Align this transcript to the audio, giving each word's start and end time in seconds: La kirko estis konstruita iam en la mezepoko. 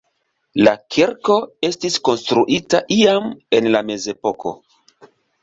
La 0.67 0.71
kirko 0.95 1.35
estis 1.67 1.99
konstruita 2.09 2.81
iam 2.97 3.29
en 3.61 3.71
la 3.77 3.85
mezepoko. 3.93 4.57